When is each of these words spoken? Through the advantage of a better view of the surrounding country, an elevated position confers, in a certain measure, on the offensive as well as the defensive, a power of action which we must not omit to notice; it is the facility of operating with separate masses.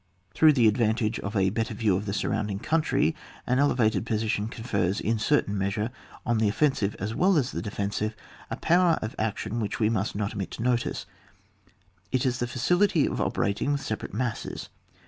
Through 0.33 0.53
the 0.53 0.67
advantage 0.67 1.19
of 1.19 1.35
a 1.35 1.51
better 1.51 1.75
view 1.75 1.95
of 1.95 2.07
the 2.07 2.13
surrounding 2.13 2.57
country, 2.57 3.15
an 3.45 3.59
elevated 3.59 4.03
position 4.03 4.47
confers, 4.47 4.99
in 4.99 5.17
a 5.17 5.19
certain 5.19 5.55
measure, 5.55 5.91
on 6.25 6.39
the 6.39 6.47
offensive 6.49 6.95
as 6.97 7.13
well 7.13 7.37
as 7.37 7.51
the 7.51 7.61
defensive, 7.61 8.15
a 8.49 8.57
power 8.57 8.97
of 9.03 9.15
action 9.19 9.59
which 9.59 9.79
we 9.79 9.91
must 9.91 10.15
not 10.15 10.33
omit 10.33 10.49
to 10.53 10.63
notice; 10.63 11.05
it 12.11 12.25
is 12.25 12.39
the 12.39 12.47
facility 12.47 13.05
of 13.05 13.21
operating 13.21 13.73
with 13.73 13.81
separate 13.81 14.11
masses. 14.11 14.69